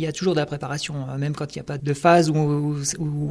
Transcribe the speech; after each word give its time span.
Il 0.00 0.04
y 0.04 0.08
a 0.08 0.12
toujours 0.12 0.34
de 0.34 0.38
la 0.38 0.46
préparation, 0.46 0.94
euh, 1.10 1.18
même 1.18 1.34
quand 1.34 1.56
il 1.56 1.58
n'y 1.58 1.60
a 1.60 1.64
pas 1.64 1.76
de 1.76 1.92
phase 1.92 2.30
où, 2.30 2.76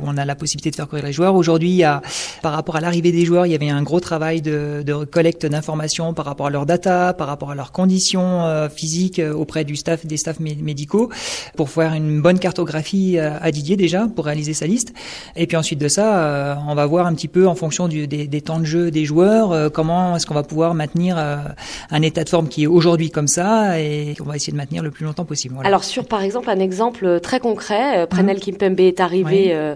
on 0.03 0.17
a 0.17 0.25
la 0.25 0.35
possibilité 0.35 0.69
de 0.69 0.75
faire 0.75 0.89
courir 0.89 1.05
les 1.05 1.13
joueurs. 1.13 1.33
Aujourd'hui, 1.35 1.69
il 1.69 1.77
y 1.77 1.85
a, 1.85 2.01
par 2.41 2.51
rapport 2.51 2.75
à 2.75 2.81
l'arrivée 2.81 3.13
des 3.13 3.23
joueurs, 3.23 3.45
il 3.45 3.53
y 3.53 3.55
avait 3.55 3.69
un 3.69 3.83
gros 3.83 4.01
travail 4.01 4.41
de, 4.41 4.83
collecte 5.05 5.45
d'informations 5.45 6.13
par 6.13 6.25
rapport 6.25 6.47
à 6.47 6.49
leurs 6.49 6.65
data, 6.65 7.13
par 7.13 7.27
rapport 7.27 7.51
à 7.51 7.55
leurs 7.55 7.71
conditions 7.71 8.43
euh, 8.43 8.67
physiques 8.67 9.19
euh, 9.19 9.31
auprès 9.31 9.63
du 9.63 9.77
staff, 9.77 10.05
des 10.05 10.17
staffs 10.17 10.41
médicaux, 10.41 11.09
pour 11.55 11.69
faire 11.69 11.93
une 11.93 12.21
bonne 12.21 12.37
cartographie 12.37 13.17
à 13.17 13.49
Didier 13.49 13.77
déjà, 13.77 14.09
pour 14.13 14.25
réaliser 14.25 14.53
sa 14.53 14.67
liste. 14.67 14.93
Et 15.37 15.47
puis 15.47 15.55
ensuite 15.55 15.79
de 15.79 15.87
ça, 15.87 16.61
on 16.67 16.75
va 16.75 16.85
voir 16.85 17.05
un 17.07 17.13
petit 17.13 17.29
peu 17.29 17.47
en 17.47 17.55
fonction 17.55 17.87
des, 17.87 18.41
temps 18.41 18.59
de 18.59 18.65
jeu 18.65 18.91
des 18.91 19.05
joueurs, 19.05 19.71
comment 19.71 20.17
est-ce 20.17 20.25
qu'on 20.25 20.33
va 20.33 20.43
pouvoir 20.43 20.73
maintenir 20.73 21.17
un 21.17 22.01
état 22.01 22.25
de 22.25 22.29
forme 22.29 22.49
qui 22.49 22.63
est 22.63 22.67
aujourd'hui 22.67 23.09
comme 23.09 23.27
ça 23.29 23.79
et 23.79 24.15
qu'on 24.17 24.25
va 24.25 24.35
essayer 24.35 24.51
de 24.51 24.57
maintenir 24.57 24.83
le 24.83 24.91
plus 24.91 25.05
longtemps 25.05 25.23
possible. 25.23 25.55
Alors 25.63 25.85
sur 25.85 26.05
par 26.05 26.21
exemple 26.21 26.49
un 26.57 26.59
exemple 26.59 27.19
très 27.19 27.39
concret. 27.39 27.99
Euh, 27.99 28.05
Prenel 28.07 28.37
mmh. 28.37 28.39
Kimpembe 28.39 28.79
est 28.79 28.99
arrivé 28.99 29.53
euh, 29.53 29.75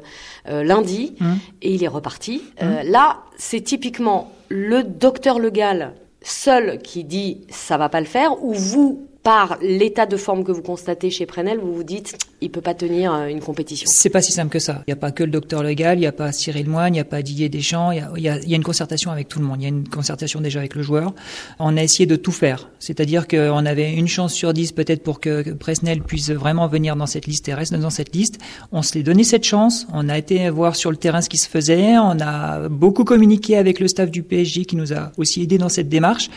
euh, 0.49 0.63
lundi 0.63 1.15
mmh. 1.19 1.33
et 1.61 1.73
il 1.75 1.83
est 1.83 1.87
reparti. 1.87 2.41
Mmh. 2.61 2.65
là, 2.85 3.19
c'est 3.37 3.61
typiquement 3.61 4.31
le 4.49 4.83
docteur 4.83 5.39
Legal 5.39 5.93
seul 6.23 6.79
qui 6.79 7.03
dit 7.03 7.41
ça 7.49 7.77
va 7.77 7.89
pas 7.89 7.99
le 7.99 8.05
faire 8.05 8.43
ou 8.43 8.53
vous 8.53 9.07
par 9.23 9.57
l'état 9.61 10.05
de 10.05 10.17
forme 10.17 10.43
que 10.43 10.51
vous 10.51 10.61
constatez 10.61 11.09
chez 11.09 11.25
Prenel, 11.25 11.59
vous 11.59 11.73
vous 11.73 11.83
dites 11.83 12.17
il 12.41 12.49
peut 12.49 12.61
pas 12.61 12.73
tenir 12.73 13.13
euh, 13.13 13.27
une 13.27 13.39
compétition. 13.39 13.87
C'est 13.89 14.09
pas 14.09 14.21
si 14.21 14.31
simple 14.31 14.49
que 14.49 14.59
ça. 14.59 14.81
Il 14.87 14.89
n'y 14.89 14.93
a 14.93 14.97
pas 14.97 15.11
que 15.11 15.23
le 15.23 15.29
docteur 15.29 15.61
légal, 15.61 15.97
il 15.97 16.01
n'y 16.01 16.07
a 16.07 16.11
pas 16.11 16.31
Cyril 16.31 16.67
Moine, 16.67 16.93
il 16.93 16.97
n'y 16.97 16.99
a 16.99 17.05
pas 17.05 17.21
Didier 17.21 17.49
Deschamps, 17.49 17.91
il 17.91 17.99
y 17.99 18.27
a, 18.27 18.39
y 18.39 18.53
a, 18.53 18.55
une 18.55 18.63
concertation 18.63 19.11
avec 19.11 19.27
tout 19.27 19.37
le 19.39 19.45
monde. 19.45 19.57
Il 19.59 19.63
y 19.63 19.65
a 19.65 19.69
une 19.69 19.87
concertation 19.87 20.41
déjà 20.41 20.59
avec 20.59 20.73
le 20.73 20.81
joueur. 20.81 21.13
On 21.59 21.77
a 21.77 21.83
essayé 21.83 22.07
de 22.07 22.15
tout 22.15 22.31
faire. 22.31 22.69
C'est-à-dire 22.79 23.27
qu'on 23.27 23.65
avait 23.65 23.93
une 23.93 24.07
chance 24.07 24.33
sur 24.33 24.53
dix 24.53 24.71
peut-être 24.71 25.03
pour 25.03 25.19
que 25.19 25.53
Presnel 25.53 26.01
puisse 26.01 26.31
vraiment 26.31 26.67
venir 26.67 26.95
dans 26.95 27.05
cette 27.05 27.27
liste 27.27 27.47
et 27.47 27.53
reste 27.53 27.73
dans 27.73 27.89
cette 27.91 28.15
liste. 28.15 28.39
On 28.71 28.81
se 28.81 28.95
l'est 28.95 29.03
donné 29.03 29.23
cette 29.23 29.43
chance. 29.43 29.85
On 29.93 30.09
a 30.09 30.17
été 30.17 30.49
voir 30.49 30.75
sur 30.75 30.89
le 30.89 30.97
terrain 30.97 31.21
ce 31.21 31.29
qui 31.29 31.37
se 31.37 31.47
faisait. 31.47 31.97
On 31.99 32.19
a 32.21 32.69
beaucoup 32.69 33.03
communiqué 33.03 33.55
avec 33.55 33.79
le 33.79 33.87
staff 33.87 34.09
du 34.09 34.23
PSG 34.23 34.65
qui 34.65 34.75
nous 34.75 34.93
a 34.93 35.11
aussi 35.17 35.43
aidé 35.43 35.59
dans 35.59 35.69
cette 35.69 35.89
démarche. 35.89 36.29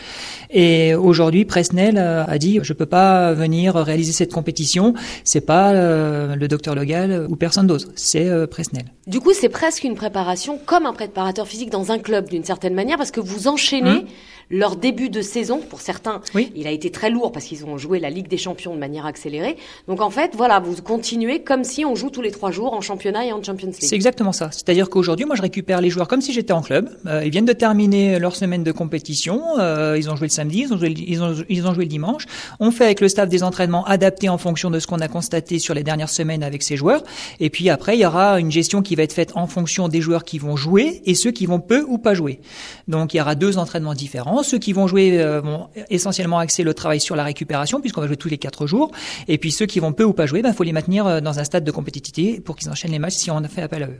Et 0.51 0.93
aujourd'hui, 0.93 1.45
Presnel 1.45 1.97
a 1.97 2.37
dit 2.37 2.59
peux 2.75 2.85
pas 2.85 3.33
venir 3.33 3.75
réaliser 3.75 4.11
cette 4.11 4.33
compétition. 4.33 4.93
C'est 5.23 5.41
pas 5.41 5.71
euh, 5.71 6.35
le 6.35 6.47
docteur 6.47 6.75
Legal 6.75 7.25
ou 7.29 7.35
personne 7.35 7.67
d'autre. 7.67 7.87
C'est 7.95 8.27
euh, 8.27 8.47
Presnel. 8.47 8.85
Du 9.07 9.19
coup, 9.19 9.33
c'est 9.33 9.49
presque 9.49 9.83
une 9.83 9.95
préparation 9.95 10.59
comme 10.63 10.85
un 10.85 10.93
préparateur 10.93 11.47
physique 11.47 11.69
dans 11.69 11.91
un 11.91 11.99
club 11.99 12.29
d'une 12.29 12.43
certaine 12.43 12.73
manière 12.73 12.97
parce 12.97 13.11
que 13.11 13.19
vous 13.19 13.47
enchaînez 13.47 13.89
hum. 13.89 14.05
leur 14.49 14.75
début 14.75 15.09
de 15.09 15.21
saison. 15.21 15.59
Pour 15.59 15.81
certains, 15.81 16.21
oui. 16.33 16.51
il 16.55 16.65
a 16.67 16.71
été 16.71 16.89
très 16.89 17.09
lourd 17.09 17.31
parce 17.31 17.45
qu'ils 17.45 17.65
ont 17.65 17.77
joué 17.77 17.99
la 17.99 18.09
Ligue 18.09 18.27
des 18.27 18.37
Champions 18.37 18.73
de 18.73 18.79
manière 18.79 19.05
accélérée. 19.05 19.57
Donc 19.87 20.01
en 20.01 20.09
fait, 20.09 20.31
voilà, 20.35 20.59
vous 20.59 20.81
continuez 20.81 21.43
comme 21.43 21.63
si 21.63 21.85
on 21.85 21.95
joue 21.95 22.09
tous 22.09 22.21
les 22.21 22.31
trois 22.31 22.51
jours 22.51 22.73
en 22.73 22.81
championnat 22.81 23.25
et 23.25 23.31
en 23.31 23.43
Champions 23.43 23.67
League. 23.67 23.77
C'est 23.79 23.95
exactement 23.95 24.31
ça. 24.31 24.49
C'est-à-dire 24.51 24.89
qu'aujourd'hui, 24.89 25.25
moi, 25.25 25.35
je 25.35 25.43
récupère 25.43 25.81
les 25.81 25.89
joueurs 25.89 26.07
comme 26.07 26.21
si 26.21 26.33
j'étais 26.33 26.53
en 26.53 26.61
club. 26.61 26.89
Euh, 27.05 27.23
ils 27.23 27.31
viennent 27.31 27.45
de 27.45 27.53
terminer 27.53 28.17
leur 28.17 28.35
semaine 28.35 28.63
de 28.63 28.71
compétition. 28.71 29.41
ils 29.59 30.09
ont 30.09 30.15
joué 30.15 30.27
le 30.27 30.33
samedi, 30.33 30.61
ils 30.61 30.73
ont 30.73 30.77
joué, 30.77 30.93
ils 30.95 31.21
ont, 31.21 31.35
ils 31.47 31.67
ont 31.67 31.73
joué 31.73 31.85
le 31.85 31.89
dimanche. 31.89 32.25
On 32.59 32.64
fait 32.71 32.85
avec 32.85 33.01
le 33.01 33.07
staff 33.07 33.29
des 33.29 33.43
entraînements 33.43 33.85
adaptés 33.85 34.29
en 34.29 34.37
fonction 34.37 34.69
de 34.69 34.79
ce 34.79 34.87
qu'on 34.87 34.99
a 34.99 35.07
constaté 35.07 35.59
sur 35.59 35.73
les 35.73 35.83
dernières 35.83 36.09
semaines 36.09 36.43
avec 36.43 36.63
ces 36.63 36.77
joueurs. 36.77 37.03
Et 37.39 37.49
puis 37.49 37.69
après, 37.69 37.97
il 37.97 38.01
y 38.01 38.05
aura 38.05 38.39
une 38.39 38.51
gestion 38.51 38.81
qui 38.81 38.95
va 38.95 39.03
être 39.03 39.13
faite 39.13 39.31
en 39.35 39.47
fonction 39.47 39.87
des 39.87 40.01
joueurs 40.01 40.23
qui 40.23 40.39
vont 40.39 40.55
jouer 40.55 41.01
et 41.05 41.15
ceux 41.15 41.31
qui 41.31 41.45
vont 41.45 41.59
peu 41.59 41.83
ou 41.87 41.97
pas 41.97 42.13
jouer. 42.13 42.39
Donc 42.87 43.13
il 43.13 43.17
y 43.17 43.21
aura 43.21 43.35
deux 43.35 43.57
entraînements 43.57 43.93
différents. 43.93 44.43
Ceux 44.43 44.57
qui 44.57 44.73
vont 44.73 44.87
jouer 44.87 45.21
euh, 45.21 45.41
vont 45.41 45.67
essentiellement 45.89 46.39
axer 46.39 46.63
le 46.63 46.73
travail 46.73 46.99
sur 46.99 47.15
la 47.15 47.23
récupération 47.23 47.79
puisqu'on 47.79 48.01
va 48.01 48.07
jouer 48.07 48.17
tous 48.17 48.29
les 48.29 48.37
quatre 48.37 48.67
jours. 48.67 48.91
Et 49.27 49.37
puis 49.37 49.51
ceux 49.51 49.65
qui 49.65 49.79
vont 49.79 49.93
peu 49.93 50.03
ou 50.03 50.13
pas 50.13 50.25
jouer, 50.25 50.39
il 50.39 50.43
ben, 50.43 50.53
faut 50.53 50.63
les 50.63 50.73
maintenir 50.73 51.05
euh, 51.07 51.21
dans 51.21 51.39
un 51.39 51.43
stade 51.43 51.63
de 51.63 51.71
compétitivité 51.71 52.39
pour 52.41 52.55
qu'ils 52.55 52.69
enchaînent 52.69 52.91
les 52.91 52.99
matchs 52.99 53.15
si 53.15 53.31
on 53.31 53.37
a 53.37 53.47
fait 53.47 53.61
appel 53.61 53.83
à 53.83 53.87
eux. 53.87 53.93